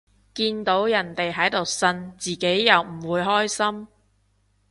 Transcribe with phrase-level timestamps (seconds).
[0.33, 3.87] 見到人哋喺度呻，自己又唔會開心